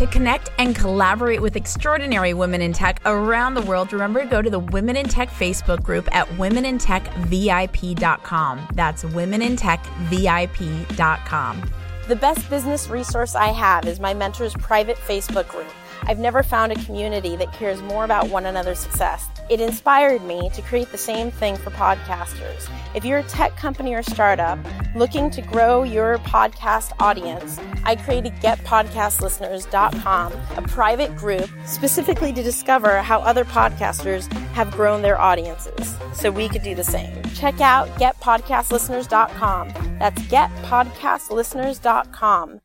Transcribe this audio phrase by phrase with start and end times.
[0.00, 4.40] To connect and collaborate with extraordinary women in tech around the world, remember to go
[4.40, 8.68] to the Women in Tech Facebook group at womenintechvip.com.
[8.72, 11.70] That's womenintechvip.com.
[12.08, 15.68] The best business resource I have is my mentor's private Facebook group.
[16.04, 19.28] I've never found a community that cares more about one another's success.
[19.50, 22.70] It inspired me to create the same thing for podcasters.
[22.94, 24.60] If you're a tech company or startup
[24.94, 33.02] looking to grow your podcast audience, I created getpodcastlisteners.com, a private group specifically to discover
[33.02, 37.20] how other podcasters have grown their audiences so we could do the same.
[37.34, 39.98] Check out getpodcastlisteners.com.
[39.98, 42.60] That's getpodcastlisteners.com.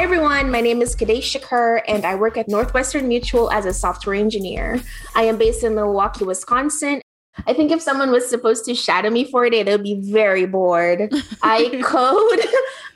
[0.00, 0.50] Hi, everyone.
[0.50, 4.80] My name is Kadesh Shakur, and I work at Northwestern Mutual as a software engineer.
[5.14, 7.02] I am based in Milwaukee, Wisconsin.
[7.46, 10.46] I think if someone was supposed to shadow me for a day, they'd be very
[10.46, 11.12] bored.
[11.42, 12.40] I code,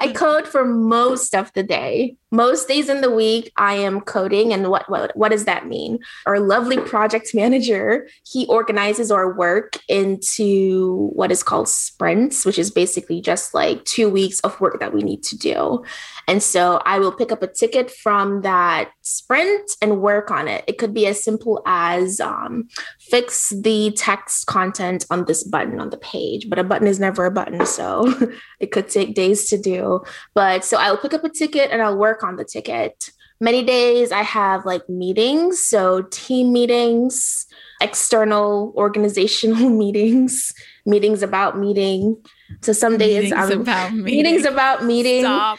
[0.00, 2.16] I code for most of the day.
[2.34, 4.52] Most days in the week, I am coding.
[4.52, 6.00] And what, what, what does that mean?
[6.26, 12.72] Our lovely project manager, he organizes our work into what is called sprints, which is
[12.72, 15.84] basically just like two weeks of work that we need to do.
[16.26, 20.64] And so I will pick up a ticket from that sprint and work on it.
[20.66, 22.68] It could be as simple as um,
[22.98, 27.26] fix the text content on this button on the page, but a button is never
[27.26, 27.64] a button.
[27.64, 28.12] So
[28.58, 30.02] it could take days to do.
[30.34, 33.10] But so I'll pick up a ticket and I'll work on the ticket.
[33.40, 37.46] Many days I have like meetings, so team meetings,
[37.80, 40.52] external organizational meetings,
[40.86, 42.16] meetings about meeting.
[42.60, 44.04] So some days Meetings I'm about meeting.
[44.04, 45.24] meetings about meeting.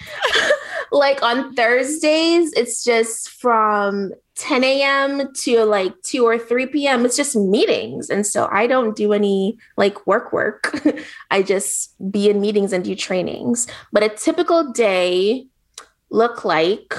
[0.91, 5.33] Like on Thursdays, it's just from 10 a.m.
[5.41, 7.05] to like 2 or 3 p.m.
[7.05, 8.09] It's just meetings.
[8.09, 10.73] And so I don't do any like work work.
[11.31, 13.67] I just be in meetings and do trainings.
[13.91, 15.47] But a typical day
[16.09, 16.93] look like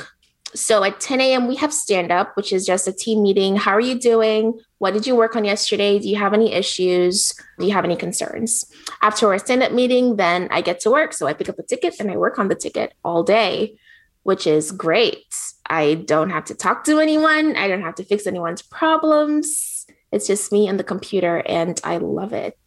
[0.56, 1.49] so at 10 a.m.
[1.49, 3.56] we have stand up, which is just a team meeting.
[3.56, 4.59] How are you doing?
[4.78, 5.99] What did you work on yesterday?
[5.99, 7.34] Do you have any issues?
[7.59, 8.65] Do you have any concerns?
[9.03, 11.12] After our stand up meeting, then I get to work.
[11.12, 13.77] So I pick up a ticket and I work on the ticket all day,
[14.22, 15.27] which is great.
[15.69, 17.56] I don't have to talk to anyone.
[17.56, 19.87] I don't have to fix anyone's problems.
[20.12, 22.59] It's just me and the computer, and I love it.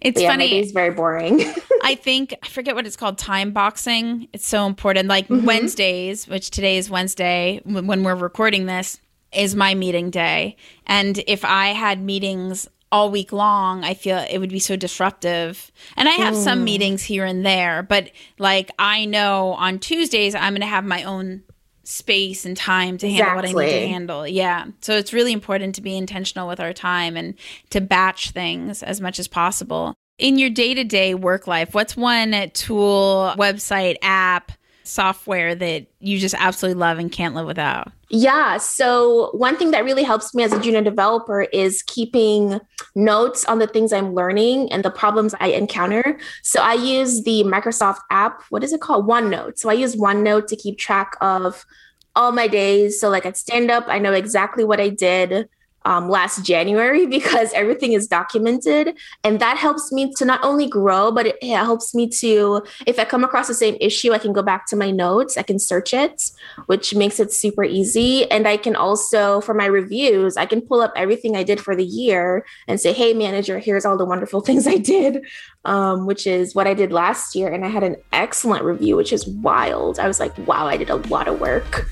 [0.00, 0.58] It's yeah, funny.
[0.58, 1.40] It's very boring.
[1.84, 3.18] I think I forget what it's called.
[3.18, 4.28] Time boxing.
[4.32, 5.08] It's so important.
[5.08, 5.44] Like Mhm.
[5.44, 9.00] Wednesdays, which today is Wednesday when we're recording this,
[9.32, 10.56] is my meeting day.
[10.86, 15.72] And if I had meetings all week long, I feel it would be so disruptive.
[15.96, 16.64] And I have some Mm.
[16.64, 21.02] meetings here and there, but like I know on Tuesdays I'm going to have my
[21.02, 21.42] own
[21.82, 24.26] space and time to handle what I need to handle.
[24.26, 24.66] Yeah.
[24.80, 27.34] So it's really important to be intentional with our time and
[27.70, 29.92] to batch things as much as possible.
[30.18, 34.52] In your day to day work life, what's one tool, website, app,
[34.84, 37.90] software that you just absolutely love and can't live without?
[38.10, 38.58] Yeah.
[38.58, 42.60] So, one thing that really helps me as a junior developer is keeping
[42.94, 46.20] notes on the things I'm learning and the problems I encounter.
[46.42, 48.42] So, I use the Microsoft app.
[48.50, 49.08] What is it called?
[49.08, 49.58] OneNote.
[49.58, 51.66] So, I use OneNote to keep track of
[52.14, 53.00] all my days.
[53.00, 55.48] So, like at stand up, I know exactly what I did.
[55.86, 58.96] Um, last January because everything is documented.
[59.22, 63.04] And that helps me to not only grow, but it, helps me to, if I
[63.04, 65.92] come across the same issue, I can go back to my notes, I can search
[65.92, 66.30] it,
[66.66, 68.30] which makes it super easy.
[68.30, 71.76] And I can also, for my reviews, I can pull up everything I did for
[71.76, 75.24] the year and say, hey, manager, here's all the wonderful things I did,
[75.64, 77.52] um, which is what I did last year.
[77.52, 79.98] And I had an excellent review, which is wild.
[79.98, 81.88] I was like, wow, I did a lot of work.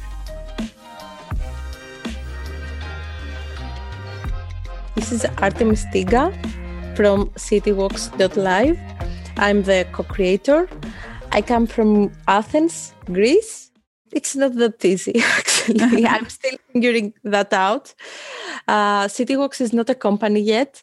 [4.95, 6.31] This is Artemis Tiga
[6.95, 8.79] from citywalks.live.
[9.39, 10.69] I'm the co creator.
[11.33, 13.71] I come from Athens, Greece.
[14.13, 16.07] It's not that easy, actually.
[16.15, 17.95] I'm still figuring that out.
[18.69, 20.83] Uh, CityWalks is not a company yet.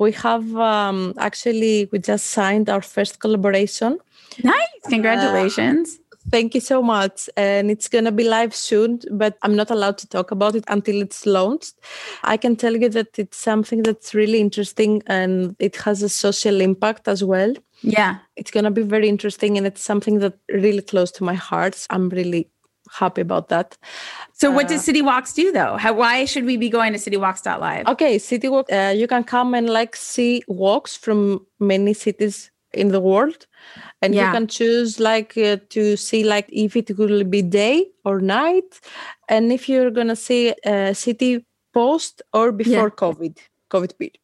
[0.00, 3.98] We have um, actually, we just signed our first collaboration.
[4.42, 4.82] Nice.
[4.88, 6.00] Congratulations.
[6.00, 7.28] Uh, thank you so much.
[7.36, 10.64] And it's going to be live soon, but I'm not allowed to talk about it
[10.68, 11.74] until it's launched.
[12.22, 16.60] I can tell you that it's something that's really interesting and it has a social
[16.60, 17.54] impact as well.
[17.82, 18.18] Yeah.
[18.36, 21.86] It's going to be very interesting and it's something that really close to my heart.
[21.90, 22.48] I'm really
[22.90, 23.76] happy about that.
[24.32, 25.76] So, what uh, does City Walks do though?
[25.76, 27.86] How, why should we be going to citywalks.live?
[27.88, 32.88] Okay, City Walk, uh, you can come and like see walks from many cities in
[32.88, 33.46] the world
[34.02, 34.26] and yeah.
[34.26, 38.80] you can choose like uh, to see like if it will be day or night
[39.28, 43.02] and if you're gonna see a city post or before yeah.
[43.04, 43.38] covid
[43.70, 44.18] covid period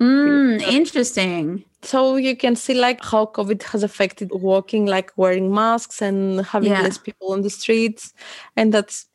[0.00, 6.00] mm, interesting so you can see like how covid has affected walking like wearing masks
[6.00, 6.82] and having yeah.
[6.82, 8.12] less people on the streets
[8.56, 9.06] and that's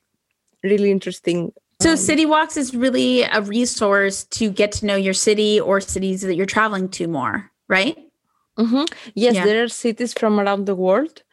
[0.64, 1.52] really interesting
[1.82, 5.82] so, um, City Walks is really a resource to get to know your city or
[5.82, 7.98] cities that you're traveling to more, right?
[8.62, 8.86] Mm-hmm.
[9.16, 9.46] Yes, yeah.
[9.46, 11.24] there are cities from around the world.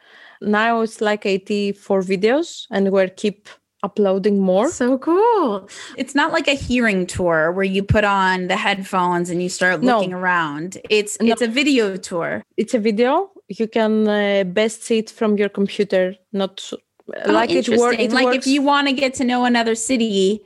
[0.41, 3.49] Now it's like 84 videos, and we're keep
[3.83, 4.69] uploading more.
[4.69, 5.69] So cool.
[5.97, 9.81] It's not like a hearing tour where you put on the headphones and you start
[9.81, 10.17] looking no.
[10.17, 10.77] around.
[10.89, 11.31] It's no.
[11.31, 12.43] it's a video tour.
[12.57, 13.31] It's a video.
[13.47, 18.11] You can uh, best see it from your computer, not oh, like it, wor- it
[18.11, 18.37] like works.
[18.45, 20.43] if you want to get to know another city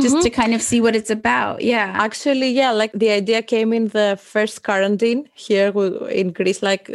[0.00, 0.24] just mm-hmm.
[0.24, 1.62] to kind of see what it's about.
[1.62, 1.92] Yeah.
[1.94, 5.68] Actually, yeah, like the idea came in the first quarantine here
[6.08, 6.90] in Greece, like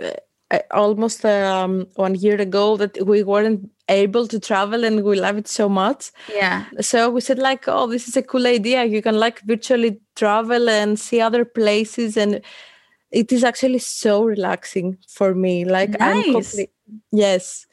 [0.51, 5.37] uh, almost um, one year ago, that we weren't able to travel and we love
[5.37, 6.11] it so much.
[6.33, 6.65] Yeah.
[6.81, 8.83] So we said, like, oh, this is a cool idea.
[8.83, 12.17] You can like virtually travel and see other places.
[12.17, 12.41] And
[13.11, 15.63] it is actually so relaxing for me.
[15.63, 16.59] Like, nice.
[16.59, 16.65] I'm
[17.11, 17.65] yes.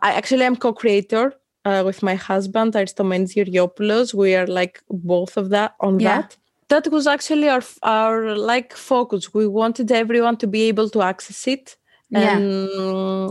[0.00, 1.32] I actually am co-creator
[1.64, 4.14] uh, with my husband Aristomenes Georgiopoulos.
[4.14, 6.22] We are like both of that on yeah.
[6.22, 6.36] that.
[6.68, 9.34] That was actually our our like focus.
[9.34, 11.76] We wanted everyone to be able to access it
[12.12, 13.30] and yeah.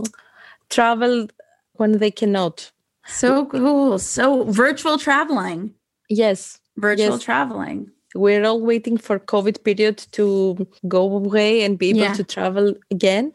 [0.70, 1.28] travel
[1.74, 2.70] when they cannot.
[3.06, 3.98] So cool.
[3.98, 5.74] So virtual traveling.
[6.08, 6.60] Yes.
[6.76, 7.22] Virtual yes.
[7.22, 7.90] traveling.
[8.14, 12.14] We're all waiting for COVID period to go away and be able yeah.
[12.14, 13.32] to travel again.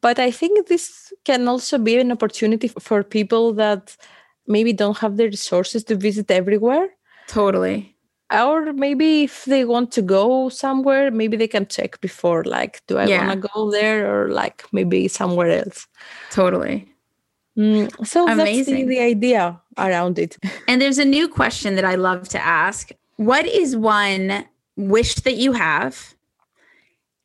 [0.00, 3.96] But I think this can also be an opportunity for people that
[4.46, 6.88] maybe don't have the resources to visit everywhere.
[7.26, 7.94] Totally.
[8.32, 12.98] Or maybe if they want to go somewhere, maybe they can check before, like, do
[12.98, 13.26] I yeah.
[13.26, 15.86] want to go there or like maybe somewhere else?
[16.30, 16.88] Totally.
[17.56, 18.74] Mm, so Amazing.
[18.74, 20.36] that's the, the idea around it.
[20.66, 22.90] And there's a new question that I love to ask.
[23.16, 24.44] What is one
[24.76, 26.14] wish that you have?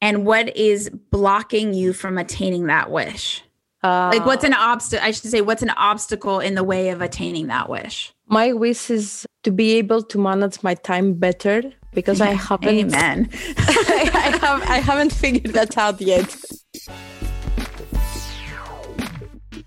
[0.01, 3.43] And what is blocking you from attaining that wish?
[3.83, 5.05] Uh, like what's an obstacle?
[5.05, 8.13] I should say, what's an obstacle in the way of attaining that wish?
[8.27, 12.67] My wish is to be able to manage my time better because I haven't.
[12.67, 13.29] Amen.
[13.57, 16.35] I, I, have, I haven't figured that out yet.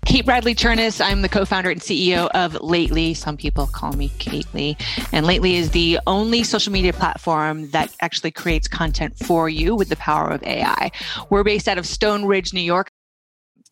[0.05, 1.03] Kate Bradley Chernis.
[1.03, 3.15] I'm the co founder and CEO of Lately.
[3.15, 4.79] Some people call me Kately.
[5.11, 9.89] And Lately is the only social media platform that actually creates content for you with
[9.89, 10.91] the power of AI.
[11.31, 12.91] We're based out of Stone Ridge, New York.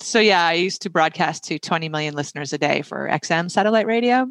[0.02, 3.86] So yeah, I used to broadcast to 20 million listeners a day for XM satellite
[3.86, 4.28] radio,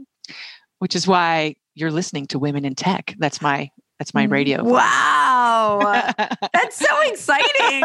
[0.79, 3.15] which is why you're listening to Women in Tech.
[3.19, 4.65] That's my that's my radio.
[4.65, 6.03] Wow.
[6.55, 7.85] that's so exciting.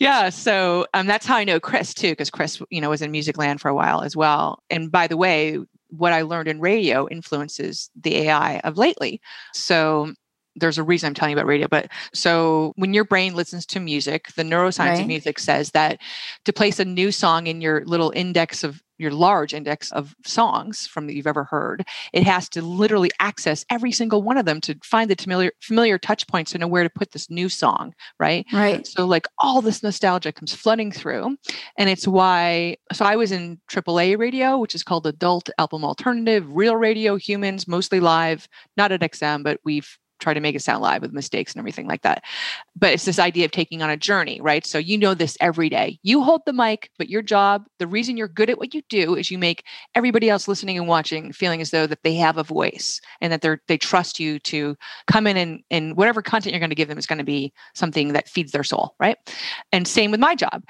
[0.00, 0.30] yeah.
[0.30, 3.38] So um, that's how I know Chris too, because Chris, you know, was in music
[3.38, 4.64] land for a while as well.
[4.68, 9.20] And by the way, what I learned in radio influences the AI of lately.
[9.54, 10.12] So
[10.60, 13.80] there's a reason I'm telling you about radio, but so when your brain listens to
[13.80, 15.00] music, the neuroscience right.
[15.00, 15.98] of music says that
[16.44, 20.86] to place a new song in your little index of your large index of songs
[20.86, 24.60] from that you've ever heard, it has to literally access every single one of them
[24.60, 27.94] to find the familiar familiar touch points to know where to put this new song,
[28.20, 28.46] right?
[28.52, 28.86] Right.
[28.86, 31.38] So like all this nostalgia comes flooding through.
[31.78, 36.54] And it's why so I was in AAA radio, which is called adult album alternative,
[36.54, 40.82] real radio, humans, mostly live, not at XM, but we've try to make it sound
[40.82, 42.22] live with mistakes and everything like that.
[42.76, 44.64] But it's this idea of taking on a journey, right?
[44.66, 45.98] So you know this every day.
[46.02, 49.16] You hold the mic, but your job, the reason you're good at what you do
[49.16, 52.42] is you make everybody else listening and watching feeling as though that they have a
[52.42, 56.60] voice and that they're they trust you to come in and and whatever content you're
[56.60, 59.16] going to give them is going to be something that feeds their soul, right?
[59.72, 60.62] And same with my job.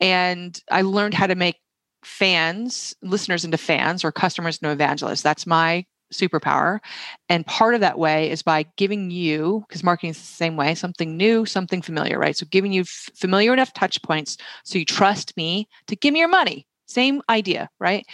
[0.00, 1.56] And I learned how to make
[2.04, 5.22] fans, listeners into fans or customers into evangelists.
[5.22, 6.80] That's my superpower.
[7.28, 10.74] And part of that way is by giving you, because marketing is the same way,
[10.74, 12.36] something new, something familiar, right?
[12.36, 16.20] So giving you f- familiar enough touch points so you trust me to give me
[16.20, 18.06] your money, Same idea, right?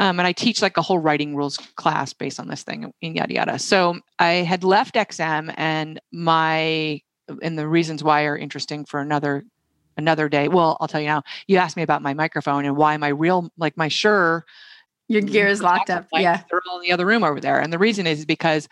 [0.00, 3.16] Um, and I teach like a whole writing rules class based on this thing and
[3.16, 3.58] yada yada.
[3.58, 7.00] So I had left XM and my
[7.42, 9.44] and the reasons why are interesting for another
[9.96, 10.48] another day.
[10.48, 11.22] Well, I'll tell you now.
[11.46, 14.44] You asked me about my microphone and why my real like my Shure
[15.08, 16.06] your gear is locked up.
[16.12, 16.42] Yeah.
[16.50, 17.60] They're all in the other room over there.
[17.60, 18.68] And the reason is because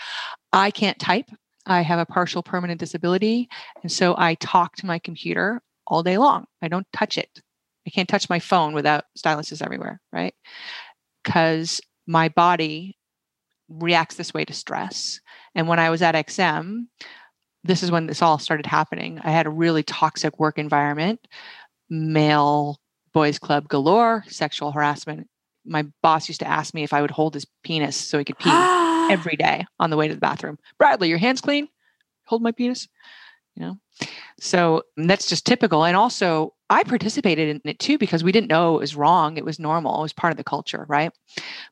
[0.52, 1.30] I can't type.
[1.66, 3.48] I have a partial permanent disability.
[3.82, 6.46] And so I talk to my computer all day long.
[6.62, 7.40] I don't touch it.
[7.86, 10.34] I can't touch my phone without styluses everywhere, right?
[11.22, 12.96] Because my body
[13.68, 15.20] reacts this way to stress.
[15.54, 16.86] And when I was at XM,
[17.62, 19.20] this is when this all started happening.
[19.22, 21.26] I had a really toxic work environment,
[21.88, 22.78] male
[23.12, 25.28] boys club galore, sexual harassment.
[25.64, 28.38] My boss used to ask me if I would hold his penis so he could
[28.38, 28.50] pee
[29.10, 30.58] every day on the way to the bathroom.
[30.78, 31.68] Bradley, your hands clean?
[32.26, 32.88] Hold my penis.
[33.56, 33.78] You know?
[34.40, 35.84] So that's just typical.
[35.84, 39.36] And also I participated in it too because we didn't know it was wrong.
[39.36, 39.98] It was normal.
[39.98, 41.12] It was part of the culture, right?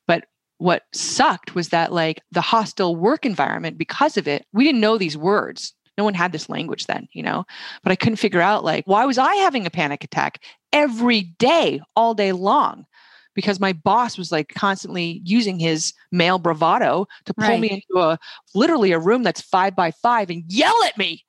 [0.07, 0.27] But
[0.59, 4.97] what sucked was that like the hostile work environment because of it, we didn't know
[4.97, 5.75] these words.
[5.99, 7.45] No one had this language then, you know.
[7.83, 10.41] But I couldn't figure out like why was I having a panic attack
[10.73, 12.87] every day, all day long?
[13.35, 17.61] Because my boss was like constantly using his male bravado to pull right.
[17.61, 18.19] me into a
[18.55, 21.25] literally a room that's five by five and yell at me,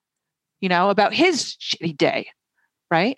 [0.60, 2.28] you know, about his shitty day.
[2.92, 3.18] Right.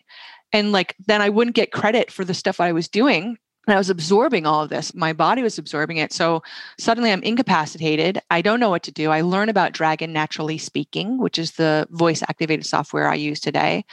[0.53, 3.37] And like then I wouldn't get credit for the stuff I was doing
[3.67, 4.93] and I was absorbing all of this.
[4.93, 6.13] My body was absorbing it.
[6.13, 6.43] So
[6.77, 8.21] suddenly I'm incapacitated.
[8.29, 9.09] I don't know what to do.
[9.09, 13.85] I learn about Dragon Naturally Speaking, which is the voice activated software I use today.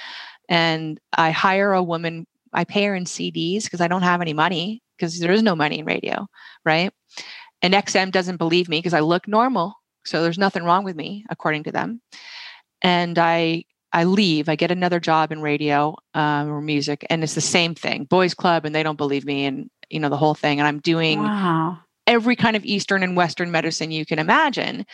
[0.49, 4.33] And I hire a woman, I pay her in CDs because I don't have any
[4.33, 6.27] money because there is no money in radio,
[6.65, 6.93] right?
[7.63, 9.75] And XM doesn't believe me because I look normal.
[10.05, 12.01] So there's nothing wrong with me, according to them.
[12.83, 17.35] And I I leave, I get another job in radio um, or music, and it's
[17.35, 20.35] the same thing, boys club, and they don't believe me, and you know the whole
[20.35, 20.59] thing.
[20.59, 21.79] And I'm doing wow.
[22.07, 24.87] every kind of Eastern and Western medicine you can imagine.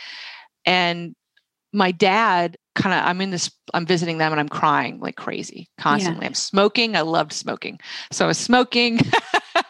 [0.67, 1.15] And
[1.73, 5.69] my dad kind of, I'm in this, I'm visiting them, and I'm crying like crazy
[5.79, 6.25] constantly.
[6.25, 6.29] Yeah.
[6.29, 6.97] I'm smoking.
[6.97, 7.79] I loved smoking,
[8.11, 9.01] so I was smoking.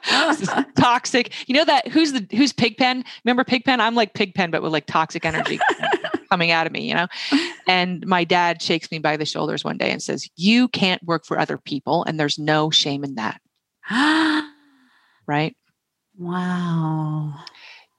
[0.79, 1.33] toxic.
[1.49, 3.05] You know that who's the who's Pigpen?
[3.25, 3.81] Remember Pigpen?
[3.81, 5.59] I'm like Pigpen, but with like toxic energy
[6.31, 7.07] coming out of me, you know?
[7.67, 11.25] And my dad shakes me by the shoulders one day and says, You can't work
[11.25, 13.41] for other people, and there's no shame in that.
[15.27, 15.57] right?
[16.17, 17.35] Wow.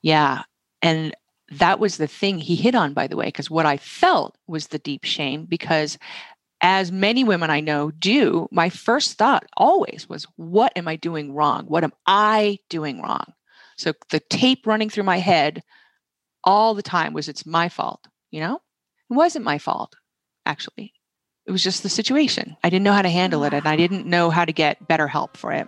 [0.01, 0.43] Yeah.
[0.81, 1.13] And
[1.51, 4.67] that was the thing he hit on, by the way, because what I felt was
[4.67, 5.97] the deep shame because
[6.61, 11.33] as many women I know do, my first thought always was, What am I doing
[11.33, 11.65] wrong?
[11.65, 13.33] What am I doing wrong?
[13.77, 15.63] So the tape running through my head
[16.43, 18.07] all the time was, It's my fault.
[18.31, 18.55] You know,
[19.09, 19.95] it wasn't my fault,
[20.45, 20.93] actually.
[21.45, 22.57] It was just the situation.
[22.63, 25.07] I didn't know how to handle it and I didn't know how to get better
[25.07, 25.67] help for it.